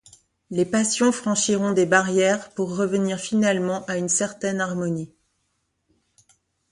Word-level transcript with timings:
Les 0.49 0.65
passions 0.65 1.11
franchiront 1.11 1.73
des 1.73 1.85
barrières 1.85 2.49
pour 2.55 2.75
revenir 2.75 3.19
finalement 3.19 3.85
à 3.85 3.97
une 3.99 4.09
certaine 4.09 4.59
harmonie. 4.59 5.13